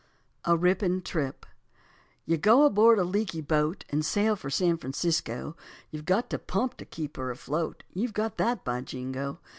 A 0.45 0.57
RIPPING 0.57 1.03
TRIP 1.03 1.45
You 2.25 2.35
go 2.35 2.63
aboard 2.65 2.97
a 2.97 3.03
leaky 3.03 3.39
boat 3.39 3.85
And 3.91 4.03
sail 4.03 4.35
for 4.35 4.49
San 4.49 4.77
Francisco, 4.79 5.55
You've 5.91 6.05
got 6.05 6.27
to 6.31 6.39
pump 6.39 6.77
to 6.77 6.85
keep 6.85 7.17
her 7.17 7.29
afloat, 7.29 7.83
You've 7.93 8.13
got 8.13 8.37
that, 8.37 8.65
by 8.65 8.81
jingo! 8.81 9.39